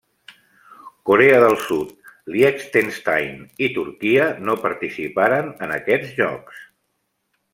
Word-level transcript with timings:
Corea 1.09 1.35
del 1.43 1.57
Sud, 1.65 1.91
Liechtenstein 2.35 3.37
i 3.67 3.69
Turquia 3.77 4.25
no 4.47 4.57
participaren 4.67 5.55
en 5.67 5.75
aquests 5.77 6.19
Jocs. 6.23 6.65